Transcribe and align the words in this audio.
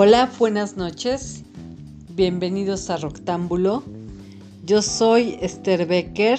Hola, 0.00 0.30
buenas 0.38 0.76
noches. 0.76 1.42
Bienvenidos 2.10 2.88
a 2.88 2.98
Roctámbulo. 2.98 3.82
Yo 4.64 4.80
soy 4.80 5.36
Esther 5.42 5.86
Becker 5.86 6.38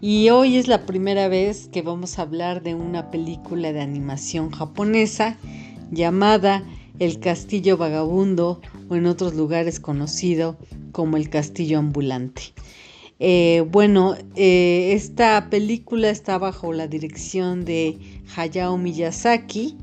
y 0.00 0.30
hoy 0.30 0.56
es 0.56 0.66
la 0.66 0.86
primera 0.86 1.28
vez 1.28 1.68
que 1.68 1.82
vamos 1.82 2.18
a 2.18 2.22
hablar 2.22 2.62
de 2.62 2.74
una 2.74 3.10
película 3.10 3.74
de 3.74 3.82
animación 3.82 4.50
japonesa 4.50 5.36
llamada 5.90 6.64
El 6.98 7.20
Castillo 7.20 7.76
Vagabundo 7.76 8.62
o 8.88 8.96
en 8.96 9.04
otros 9.04 9.34
lugares 9.34 9.78
conocido 9.78 10.56
como 10.92 11.18
El 11.18 11.28
Castillo 11.28 11.78
Ambulante. 11.78 12.54
Eh, 13.18 13.62
bueno, 13.70 14.16
eh, 14.36 14.92
esta 14.94 15.50
película 15.50 16.08
está 16.08 16.38
bajo 16.38 16.72
la 16.72 16.86
dirección 16.86 17.66
de 17.66 17.98
Hayao 18.34 18.78
Miyazaki, 18.78 19.76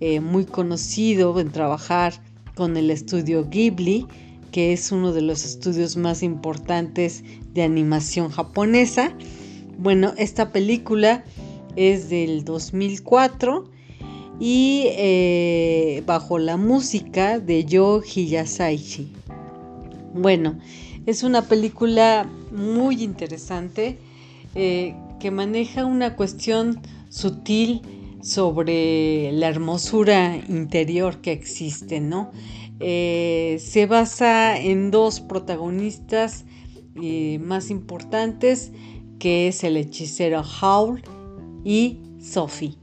eh, 0.00 0.20
muy 0.20 0.44
conocido 0.44 1.38
en 1.38 1.50
trabajar 1.50 2.14
con 2.54 2.76
el 2.76 2.90
estudio 2.90 3.48
Ghibli, 3.48 4.06
que 4.52 4.72
es 4.72 4.90
uno 4.90 5.12
de 5.12 5.22
los 5.22 5.44
estudios 5.44 5.96
más 5.96 6.22
importantes 6.22 7.22
de 7.54 7.62
animación 7.62 8.30
japonesa. 8.30 9.12
Bueno, 9.78 10.12
esta 10.16 10.50
película 10.50 11.24
es 11.76 12.10
del 12.10 12.44
2004 12.44 13.70
y 14.40 16.00
bajo 16.06 16.38
la 16.38 16.56
música 16.56 17.38
de 17.38 17.64
Yo 17.64 18.02
Hiyasaichi. 18.02 19.12
Bueno, 20.14 20.58
es 21.06 21.22
una 21.22 21.42
película 21.42 22.28
muy 22.50 23.02
interesante 23.02 23.98
eh, 24.54 24.94
que 25.20 25.30
maneja 25.30 25.84
una 25.84 26.16
cuestión 26.16 26.80
sutil 27.08 27.82
sobre 28.22 29.32
la 29.32 29.48
hermosura 29.48 30.36
interior 30.48 31.20
que 31.20 31.32
existe, 31.32 32.00
¿no? 32.00 32.30
Eh, 32.80 33.58
se 33.60 33.86
basa 33.86 34.58
en 34.58 34.90
dos 34.90 35.20
protagonistas 35.20 36.44
eh, 37.00 37.38
más 37.38 37.70
importantes, 37.70 38.72
que 39.18 39.48
es 39.48 39.64
el 39.64 39.76
hechicero 39.76 40.42
Howl 40.62 41.02
y 41.64 41.98
Sophie. 42.20 42.76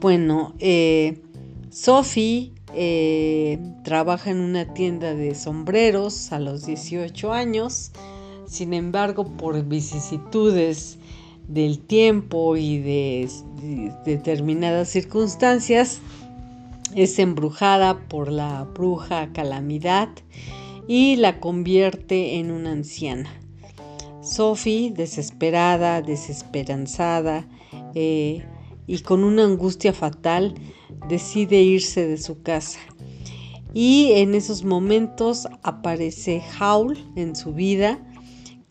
Bueno, 0.00 0.54
Sophie 1.70 2.54
eh, 2.76 3.58
trabaja 3.84 4.30
en 4.30 4.40
una 4.40 4.74
tienda 4.74 5.14
de 5.14 5.36
sombreros 5.36 6.32
a 6.32 6.40
los 6.40 6.66
18 6.66 7.32
años. 7.32 7.92
Sin 8.46 8.74
embargo, 8.74 9.24
por 9.36 9.62
vicisitudes 9.64 10.98
del 11.48 11.78
tiempo 11.78 12.56
y 12.56 12.78
de, 12.78 13.28
determinadas 14.04 14.88
circunstancias, 14.88 16.00
es 16.94 17.18
embrujada 17.18 17.98
por 18.08 18.30
la 18.30 18.64
bruja 18.64 19.32
Calamidad 19.32 20.08
y 20.86 21.16
la 21.16 21.40
convierte 21.40 22.36
en 22.38 22.50
una 22.50 22.72
anciana. 22.72 23.30
Sophie, 24.22 24.90
desesperada, 24.90 26.00
desesperanzada 26.00 27.46
eh, 27.94 28.44
y 28.86 28.98
con 29.00 29.24
una 29.24 29.44
angustia 29.44 29.92
fatal, 29.92 30.54
decide 31.08 31.62
irse 31.62 32.06
de 32.06 32.18
su 32.18 32.42
casa. 32.42 32.78
Y 33.74 34.12
en 34.12 34.34
esos 34.34 34.64
momentos 34.64 35.48
aparece 35.62 36.42
Howl 36.60 36.96
en 37.16 37.34
su 37.34 37.52
vida, 37.52 37.98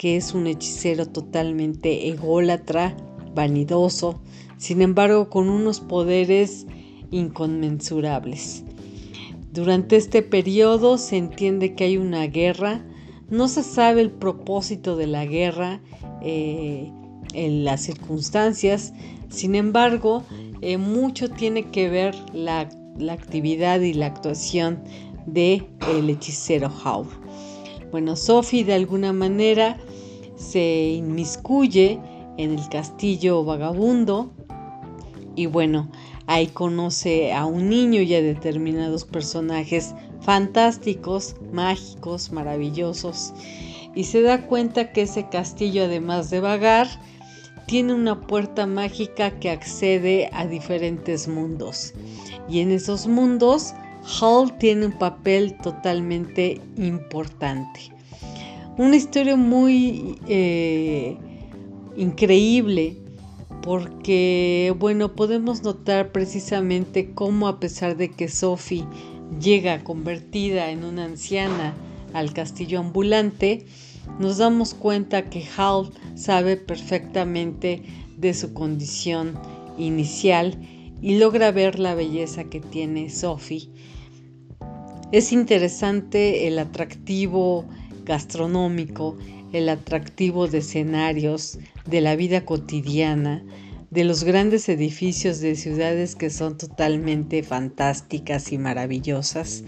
que 0.04 0.18
es 0.18 0.34
un 0.34 0.48
hechicero 0.48 1.06
totalmente 1.06 2.10
ególatra, 2.10 2.94
vanidoso, 3.34 4.20
sin 4.58 4.82
embargo 4.82 5.30
con 5.30 5.50
unos 5.50 5.80
poderes 5.80 6.68
inconmensurables. 7.10 8.66
Durante 9.54 9.96
este 9.96 10.22
periodo 10.22 10.98
se 10.98 11.16
entiende 11.16 11.74
que 11.74 11.86
hay 11.86 11.96
una 11.96 12.28
guerra, 12.28 12.86
no 13.30 13.48
se 13.48 13.64
sabe 13.64 14.02
el 14.02 14.12
propósito 14.12 14.98
de 14.98 15.08
la 15.08 15.26
guerra, 15.26 15.80
eh, 16.22 16.92
en 17.34 17.64
las 17.64 17.84
circunstancias, 17.84 18.92
sin 19.30 19.56
embargo, 19.56 20.24
eh, 20.60 20.76
mucho 20.76 21.30
tiene 21.30 21.72
que 21.72 21.88
ver 21.88 22.14
la, 22.34 22.68
actividad 23.10 23.80
y 23.80 23.94
la 23.94 24.08
actuación 24.08 24.84
de 25.28 25.66
el 25.96 26.10
hechicero 26.10 26.70
Howe. 26.84 27.08
Bueno, 27.90 28.18
Sophie 28.18 28.66
de 28.66 28.74
alguna 28.74 29.14
manera 29.14 29.78
se 30.44 30.92
inmiscuye 30.92 32.00
en 32.38 32.58
el 32.58 32.70
castillo 32.70 33.44
vagabundo 33.44 34.32
y 35.36 35.48
bueno, 35.48 35.90
ahí 36.28 36.48
conoce 36.48 37.34
a 37.34 37.46
un 37.46 37.70
niño 37.70 38.02
y 38.02 38.14
a 38.14 38.22
determinados 38.22 39.06
personajes 39.06 39.96
fantásticos, 40.22 41.36
mágicos, 41.52 42.32
maravillosos 42.32 43.34
y 43.96 44.06
se 44.06 44.22
da 44.22 44.46
cuenta 44.46 44.92
que 44.92 45.04
ese 45.04 45.30
castillo 45.30 45.86
además 45.86 46.30
de 46.30 46.40
vagar 46.40 46.88
tiene 47.68 47.94
una 47.94 48.28
puerta 48.28 48.68
mágica 48.68 49.40
que 49.40 49.50
accede 49.50 50.30
a 50.34 50.46
diferentes 50.46 51.28
mundos. 51.28 51.94
Y 52.50 52.60
en 52.60 52.72
esos 52.72 53.08
mundos, 53.08 53.74
Hall 54.20 54.58
tiene 54.58 54.88
un 54.88 54.92
papel 54.92 55.56
totalmente 55.60 56.60
importante. 56.76 57.94
Una 58.76 58.96
historia 58.96 59.36
muy 59.36 60.16
eh, 60.28 61.16
increíble 61.96 62.98
porque, 63.62 64.76
bueno, 64.80 65.16
podemos 65.16 65.62
notar 65.62 66.12
precisamente 66.12 67.12
cómo 67.14 67.48
a 67.48 67.60
pesar 67.60 67.98
de 67.98 68.10
que 68.10 68.28
Sophie 68.28 68.84
llega 69.40 69.84
convertida 69.84 70.72
en 70.72 70.86
una 70.86 71.06
anciana 71.06 71.76
al 72.14 72.34
castillo 72.34 72.80
ambulante, 72.80 73.68
nos 74.20 74.40
damos 74.40 74.74
cuenta 74.74 75.30
que 75.30 75.46
Hal 75.56 75.92
sabe 76.16 76.58
perfectamente 76.58 77.84
de 78.18 78.34
su 78.34 78.56
condición 78.56 79.40
inicial 79.78 80.60
y 81.00 81.20
logra 81.20 81.52
ver 81.52 81.78
la 81.78 81.94
belleza 81.94 82.46
que 82.46 82.60
tiene 82.60 83.12
Sophie. 83.12 83.70
Es 85.12 85.32
interesante 85.32 86.48
el 86.48 86.58
atractivo 86.58 87.66
gastronómico, 88.04 89.18
el 89.52 89.70
atractivo 89.70 90.48
de 90.48 90.60
escenarios, 90.60 91.60
de 91.86 92.02
la 92.02 92.16
vida 92.16 92.46
cotidiana, 92.46 93.44
de 93.92 94.04
los 94.04 94.24
grandes 94.24 94.70
edificios 94.70 95.40
de 95.40 95.56
ciudades 95.56 96.16
que 96.16 96.32
son 96.32 96.58
totalmente 96.58 97.44
fantásticas 97.44 98.52
y 98.52 98.58
maravillosas 98.58 99.64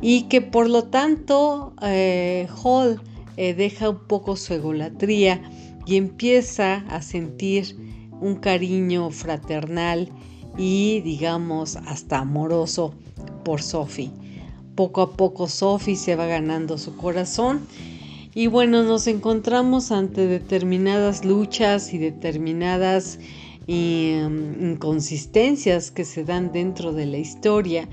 y 0.00 0.22
que 0.24 0.42
por 0.42 0.68
lo 0.68 0.84
tanto 0.84 1.72
eh, 1.82 2.46
Hall 2.62 3.00
eh, 3.36 3.54
deja 3.54 3.90
un 3.90 4.06
poco 4.06 4.36
su 4.36 4.54
egolatría 4.54 5.40
y 5.86 5.96
empieza 5.96 6.84
a 6.88 7.00
sentir 7.00 7.76
un 8.20 8.36
cariño 8.36 9.10
fraternal 9.10 10.10
y 10.58 11.00
digamos 11.00 11.76
hasta 11.76 12.18
amoroso 12.18 12.94
por 13.44 13.62
Sophie. 13.62 14.10
Poco 14.78 15.02
a 15.02 15.16
poco 15.16 15.48
Sophie 15.48 15.96
se 15.96 16.14
va 16.14 16.26
ganando 16.26 16.78
su 16.78 16.96
corazón 16.96 17.66
y 18.32 18.46
bueno, 18.46 18.84
nos 18.84 19.08
encontramos 19.08 19.90
ante 19.90 20.28
determinadas 20.28 21.24
luchas 21.24 21.92
y 21.92 21.98
determinadas 21.98 23.18
em, 23.66 24.70
inconsistencias 24.70 25.90
que 25.90 26.04
se 26.04 26.22
dan 26.22 26.52
dentro 26.52 26.92
de 26.92 27.06
la 27.06 27.18
historia 27.18 27.88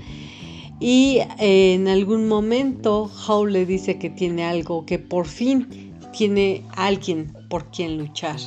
y 0.78 1.18
eh, 1.40 1.74
en 1.74 1.88
algún 1.88 2.28
momento 2.28 3.10
Howe 3.26 3.50
le 3.50 3.66
dice 3.66 3.98
que 3.98 4.08
tiene 4.08 4.44
algo, 4.44 4.86
que 4.86 5.00
por 5.00 5.26
fin 5.26 5.92
tiene 6.12 6.62
alguien 6.76 7.32
por 7.50 7.68
quien 7.72 7.98
luchar. 7.98 8.38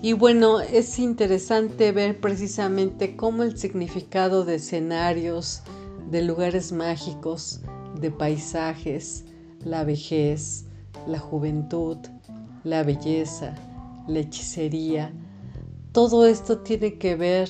Y 0.00 0.12
bueno, 0.12 0.60
es 0.60 0.96
interesante 1.00 1.90
ver 1.90 2.20
precisamente 2.20 3.16
cómo 3.16 3.42
el 3.42 3.58
significado 3.58 4.44
de 4.44 4.54
escenarios, 4.54 5.64
de 6.10 6.22
lugares 6.22 6.72
mágicos, 6.72 7.60
de 8.00 8.10
paisajes, 8.10 9.24
la 9.64 9.84
vejez, 9.84 10.66
la 11.06 11.18
juventud, 11.18 11.98
la 12.64 12.82
belleza, 12.82 13.54
la 14.06 14.20
hechicería, 14.20 15.12
todo 15.92 16.26
esto 16.26 16.58
tiene 16.58 16.98
que 16.98 17.16
ver 17.16 17.48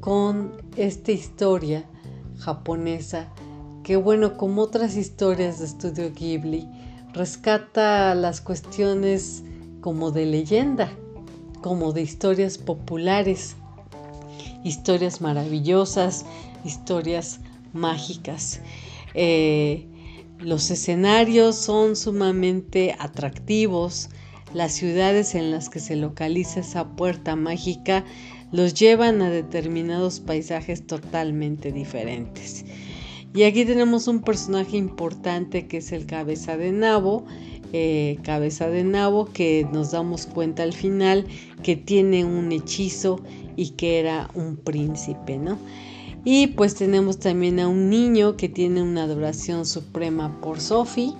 con 0.00 0.52
esta 0.76 1.12
historia 1.12 1.84
japonesa 2.38 3.28
que 3.86 3.94
bueno, 3.96 4.36
como 4.36 4.62
otras 4.62 4.96
historias 4.96 5.60
de 5.60 5.66
estudio 5.66 6.12
Ghibli, 6.12 6.68
rescata 7.12 8.16
las 8.16 8.40
cuestiones 8.40 9.44
como 9.80 10.10
de 10.10 10.26
leyenda, 10.26 10.90
como 11.62 11.92
de 11.92 12.02
historias 12.02 12.58
populares, 12.58 13.54
historias 14.64 15.20
maravillosas, 15.20 16.26
historias 16.64 17.38
mágicas. 17.76 18.60
Eh, 19.14 19.86
los 20.38 20.70
escenarios 20.70 21.56
son 21.56 21.96
sumamente 21.96 22.94
atractivos, 22.98 24.10
las 24.52 24.72
ciudades 24.72 25.34
en 25.34 25.50
las 25.50 25.68
que 25.68 25.80
se 25.80 25.96
localiza 25.96 26.60
esa 26.60 26.96
puerta 26.96 27.36
mágica 27.36 28.04
los 28.52 28.74
llevan 28.74 29.22
a 29.22 29.30
determinados 29.30 30.20
paisajes 30.20 30.86
totalmente 30.86 31.72
diferentes. 31.72 32.64
Y 33.34 33.42
aquí 33.42 33.64
tenemos 33.64 34.08
un 34.08 34.22
personaje 34.22 34.76
importante 34.76 35.66
que 35.66 35.78
es 35.78 35.92
el 35.92 36.06
cabeza 36.06 36.56
de 36.56 36.72
nabo, 36.72 37.26
eh, 37.72 38.18
cabeza 38.22 38.70
de 38.70 38.84
nabo 38.84 39.26
que 39.26 39.66
nos 39.72 39.90
damos 39.90 40.26
cuenta 40.26 40.62
al 40.62 40.72
final 40.72 41.26
que 41.62 41.76
tiene 41.76 42.24
un 42.24 42.52
hechizo 42.52 43.20
y 43.56 43.70
que 43.70 43.98
era 43.98 44.30
un 44.34 44.56
príncipe, 44.56 45.38
¿no? 45.38 45.58
Y 46.28 46.48
pues 46.48 46.74
tenemos 46.74 47.20
también 47.20 47.60
a 47.60 47.68
un 47.68 47.88
niño 47.88 48.36
que 48.36 48.48
tiene 48.48 48.82
una 48.82 49.04
adoración 49.04 49.64
suprema 49.64 50.40
por 50.40 50.60
Sophie 50.60 51.12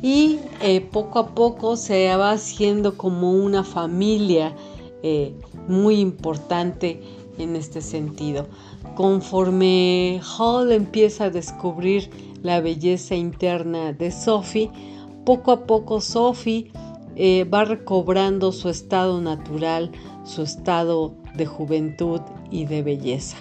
y 0.00 0.38
eh, 0.62 0.80
poco 0.80 1.18
a 1.18 1.34
poco 1.34 1.76
se 1.76 2.14
va 2.14 2.30
haciendo 2.30 2.96
como 2.96 3.32
una 3.32 3.64
familia 3.64 4.54
eh, 5.02 5.34
muy 5.66 5.98
importante 5.98 7.02
en 7.36 7.56
este 7.56 7.80
sentido. 7.80 8.46
Conforme 8.94 10.20
Hall 10.38 10.70
empieza 10.70 11.24
a 11.24 11.30
descubrir 11.30 12.08
la 12.44 12.60
belleza 12.60 13.16
interna 13.16 13.92
de 13.92 14.12
Sophie, 14.12 14.70
poco 15.24 15.50
a 15.50 15.66
poco 15.66 16.00
Sophie 16.00 16.70
eh, 17.16 17.42
va 17.42 17.64
recobrando 17.64 18.52
su 18.52 18.68
estado 18.68 19.20
natural, 19.20 19.90
su 20.22 20.42
estado 20.42 21.16
de 21.34 21.44
juventud 21.44 22.20
y 22.52 22.66
de 22.66 22.84
belleza. 22.84 23.36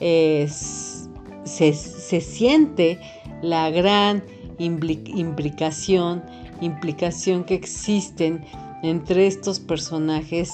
Se, 0.00 1.72
siente 2.20 2.98
la 3.42 3.70
gran 3.70 4.24
implicación, 4.58 6.22
implicación 6.60 7.44
que 7.44 7.54
existen 7.54 8.44
entre 8.82 9.26
estos 9.26 9.60
personajes, 9.60 10.52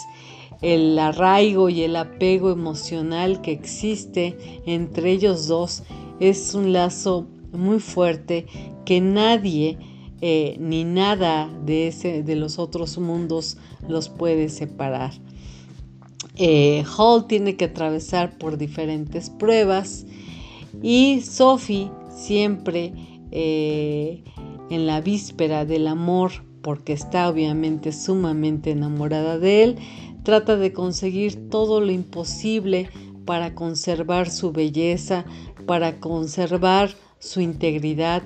el 0.62 0.98
arraigo 0.98 1.68
y 1.68 1.82
el 1.82 1.96
apego 1.96 2.50
emocional 2.50 3.40
que 3.40 3.52
existe 3.52 4.36
entre 4.66 5.10
ellos 5.12 5.46
dos 5.46 5.82
es 6.20 6.54
un 6.54 6.72
lazo 6.72 7.26
muy 7.52 7.80
fuerte 7.80 8.46
que 8.84 9.00
nadie 9.00 9.78
eh, 10.20 10.56
ni 10.60 10.84
nada 10.84 11.50
de, 11.64 11.88
ese, 11.88 12.22
de 12.22 12.36
los 12.36 12.58
otros 12.58 12.98
mundos 12.98 13.56
los 13.88 14.10
puede 14.10 14.50
separar. 14.50 15.12
Eh, 16.42 16.84
Hall 16.96 17.26
tiene 17.26 17.56
que 17.56 17.66
atravesar 17.66 18.38
por 18.38 18.56
diferentes 18.56 19.28
pruebas 19.28 20.06
y 20.82 21.20
Sophie 21.20 21.90
siempre 22.16 22.94
eh, 23.30 24.24
en 24.70 24.86
la 24.86 25.02
víspera 25.02 25.66
del 25.66 25.86
amor, 25.86 26.30
porque 26.62 26.94
está 26.94 27.28
obviamente 27.28 27.92
sumamente 27.92 28.70
enamorada 28.70 29.38
de 29.38 29.64
él, 29.64 29.76
trata 30.22 30.56
de 30.56 30.72
conseguir 30.72 31.50
todo 31.50 31.82
lo 31.82 31.92
imposible 31.92 32.88
para 33.26 33.54
conservar 33.54 34.30
su 34.30 34.50
belleza, 34.50 35.26
para 35.66 36.00
conservar 36.00 36.88
su 37.18 37.42
integridad, 37.42 38.22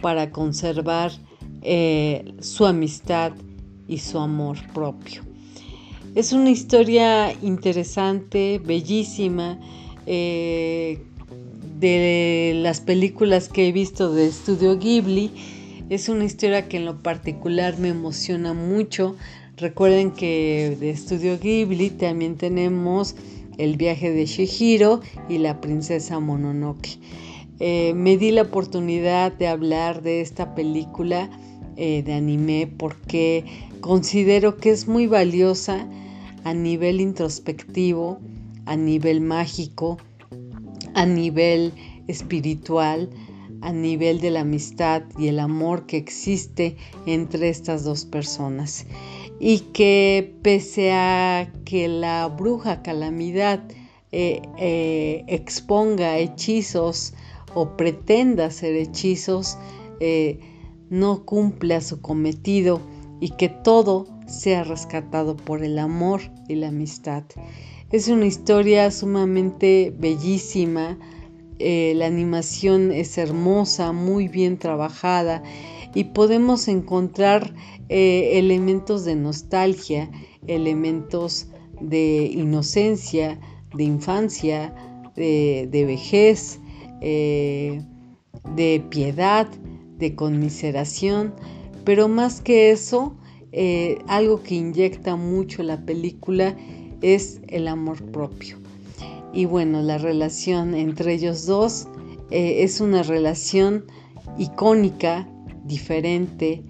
para 0.00 0.32
conservar 0.32 1.12
eh, 1.62 2.34
su 2.40 2.66
amistad 2.66 3.34
y 3.86 3.98
su 3.98 4.18
amor 4.18 4.56
propio. 4.74 5.31
Es 6.14 6.34
una 6.34 6.50
historia 6.50 7.32
interesante, 7.40 8.60
bellísima, 8.62 9.58
eh, 10.04 10.98
de 11.80 12.52
las 12.56 12.82
películas 12.82 13.48
que 13.48 13.66
he 13.66 13.72
visto 13.72 14.12
de 14.12 14.26
Estudio 14.26 14.78
Ghibli. 14.78 15.30
Es 15.88 16.10
una 16.10 16.24
historia 16.24 16.68
que 16.68 16.76
en 16.76 16.84
lo 16.84 17.02
particular 17.02 17.78
me 17.78 17.88
emociona 17.88 18.52
mucho. 18.52 19.16
Recuerden 19.56 20.10
que 20.10 20.76
de 20.78 20.90
Estudio 20.90 21.38
Ghibli 21.38 21.88
también 21.88 22.36
tenemos 22.36 23.14
El 23.56 23.78
viaje 23.78 24.10
de 24.12 24.26
Shihiro 24.26 25.00
y 25.30 25.38
La 25.38 25.62
princesa 25.62 26.20
Mononoke. 26.20 26.98
Eh, 27.58 27.94
me 27.94 28.18
di 28.18 28.32
la 28.32 28.42
oportunidad 28.42 29.32
de 29.32 29.48
hablar 29.48 30.02
de 30.02 30.20
esta 30.20 30.54
película 30.54 31.30
eh, 31.78 32.02
de 32.04 32.12
anime 32.12 32.70
porque 32.76 33.44
considero 33.82 34.56
que 34.56 34.70
es 34.70 34.86
muy 34.86 35.06
valiosa 35.06 35.86
a 36.44 36.54
nivel 36.54 37.00
introspectivo, 37.00 38.20
a 38.64 38.76
nivel 38.76 39.20
mágico, 39.20 39.98
a 40.94 41.04
nivel 41.04 41.72
espiritual, 42.06 43.10
a 43.60 43.72
nivel 43.72 44.20
de 44.20 44.30
la 44.30 44.40
amistad 44.40 45.02
y 45.18 45.26
el 45.28 45.40
amor 45.40 45.86
que 45.86 45.96
existe 45.96 46.76
entre 47.06 47.48
estas 47.48 47.84
dos 47.84 48.04
personas. 48.04 48.86
Y 49.40 49.58
que 49.74 50.32
pese 50.42 50.92
a 50.92 51.52
que 51.64 51.88
la 51.88 52.28
bruja 52.28 52.82
calamidad 52.82 53.64
eh, 54.12 54.42
eh, 54.58 55.24
exponga 55.26 56.18
hechizos 56.18 57.14
o 57.54 57.76
pretenda 57.76 58.46
hacer 58.46 58.76
hechizos, 58.76 59.58
no 60.90 61.24
cumple 61.24 61.74
a 61.74 61.80
su 61.80 62.00
cometido 62.00 62.80
y 63.22 63.30
que 63.30 63.48
todo 63.48 64.08
sea 64.26 64.64
rescatado 64.64 65.36
por 65.36 65.62
el 65.62 65.78
amor 65.78 66.22
y 66.48 66.56
la 66.56 66.68
amistad. 66.68 67.22
Es 67.92 68.08
una 68.08 68.26
historia 68.26 68.90
sumamente 68.90 69.94
bellísima, 69.96 70.98
eh, 71.60 71.92
la 71.94 72.06
animación 72.06 72.90
es 72.90 73.16
hermosa, 73.18 73.92
muy 73.92 74.26
bien 74.26 74.58
trabajada 74.58 75.44
y 75.94 76.02
podemos 76.02 76.66
encontrar 76.66 77.54
eh, 77.88 78.40
elementos 78.40 79.04
de 79.04 79.14
nostalgia, 79.14 80.10
elementos 80.48 81.46
de 81.80 82.24
inocencia, 82.24 83.38
de 83.72 83.84
infancia, 83.84 84.74
de, 85.14 85.84
vejez, 85.86 86.58
eh, 87.00 87.82
de 88.56 88.84
piedad, 88.90 89.46
de 89.98 90.16
conmiseración, 90.16 91.34
pero 91.84 92.08
más 92.08 92.40
que 92.40 92.70
eso, 92.70 93.14
eh, 93.52 93.98
algo 94.06 94.42
que 94.42 94.54
inyecta 94.54 95.16
mucho 95.16 95.62
la 95.62 95.84
película 95.84 96.56
es 97.02 97.40
el 97.48 97.68
amor 97.68 98.02
propio. 98.10 98.56
Y 99.32 99.44
bueno, 99.46 99.82
la 99.82 99.98
relación 99.98 100.74
entre 100.74 101.14
ellos 101.14 101.46
dos 101.46 101.88
eh, 102.30 102.62
es 102.62 102.80
una 102.80 103.02
relación 103.02 103.84
icónica, 104.38 105.28
diferente, 105.64 106.62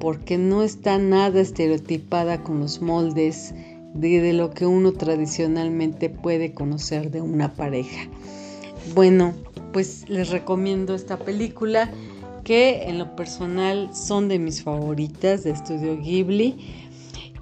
porque 0.00 0.38
no 0.38 0.62
está 0.62 0.98
nada 0.98 1.40
estereotipada 1.40 2.42
con 2.42 2.60
los 2.60 2.80
moldes 2.80 3.54
de 3.94 4.32
lo 4.32 4.50
que 4.50 4.66
uno 4.66 4.92
tradicionalmente 4.92 6.08
puede 6.08 6.52
conocer 6.52 7.10
de 7.10 7.20
una 7.20 7.54
pareja. 7.54 8.08
Bueno, 8.94 9.34
pues 9.72 10.08
les 10.08 10.30
recomiendo 10.30 10.94
esta 10.94 11.18
película 11.18 11.90
que 12.48 12.84
en 12.84 12.98
lo 12.98 13.14
personal 13.14 13.90
son 13.92 14.28
de 14.28 14.38
mis 14.38 14.62
favoritas 14.62 15.44
de 15.44 15.50
Estudio 15.50 15.98
Ghibli. 15.98 16.56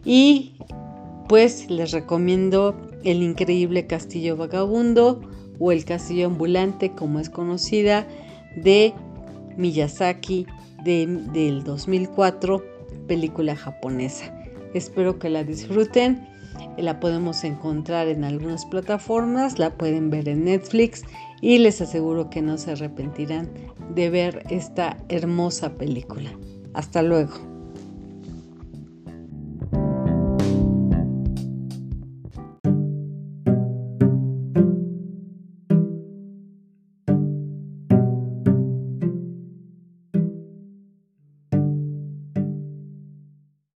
Y 0.05 0.57
pues 1.29 1.71
les 1.71 1.93
recomiendo 1.93 2.75
El 3.05 3.23
increíble 3.23 3.87
castillo 3.87 4.37
vagabundo 4.37 5.21
o 5.61 5.71
El 5.71 5.85
castillo 5.85 6.27
ambulante 6.27 6.91
como 6.91 7.21
es 7.21 7.31
conocida 7.31 8.09
de 8.57 8.95
Miyazaki 9.57 10.45
del 10.83 11.63
2004, 11.63 12.65
película 13.07 13.55
japonesa. 13.55 14.37
Espero 14.75 15.21
que 15.21 15.31
la 15.31 15.45
disfruten. 15.45 16.27
La 16.79 16.99
podemos 16.99 17.45
encontrar 17.45 18.09
en 18.09 18.25
algunas 18.25 18.67
plataformas, 18.67 19.61
la 19.61 19.71
pueden 19.71 20.11
ver 20.11 20.29
en 20.29 20.47
Netflix 20.47 21.05
y 21.41 21.59
les 21.59 21.81
aseguro 21.81 22.31
que 22.31 22.43
no 22.43 22.59
se 22.59 22.73
arrepentirán 22.73 23.51
de 23.95 24.11
ver 24.11 24.43
esta 24.51 24.97
hermosa 25.09 25.75
película. 25.75 26.31
Hasta 26.75 27.03
luego. 27.03 27.56